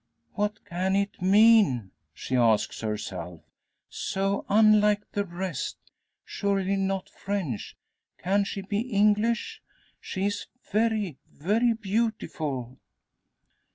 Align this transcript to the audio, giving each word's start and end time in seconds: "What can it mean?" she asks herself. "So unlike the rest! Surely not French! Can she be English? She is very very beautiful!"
"What 0.33 0.65
can 0.65 0.95
it 0.95 1.21
mean?" 1.21 1.91
she 2.11 2.35
asks 2.35 2.81
herself. 2.81 3.43
"So 3.87 4.45
unlike 4.49 5.03
the 5.11 5.25
rest! 5.25 5.77
Surely 6.25 6.75
not 6.75 7.07
French! 7.07 7.77
Can 8.17 8.43
she 8.45 8.61
be 8.63 8.79
English? 8.79 9.61
She 9.99 10.25
is 10.25 10.47
very 10.71 11.19
very 11.31 11.73
beautiful!" 11.73 12.79